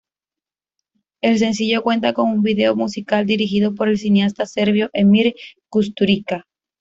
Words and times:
El 1.21 1.37
sencillo 1.37 1.83
cuenta 1.83 2.13
con 2.13 2.27
un 2.31 2.41
video 2.41 2.75
musical 2.75 3.27
dirigido 3.27 3.75
por 3.75 3.87
el 3.87 3.99
cineasta 3.99 4.47
serbio 4.47 4.89
Emir 4.93 5.35
Kusturica. 5.69 6.47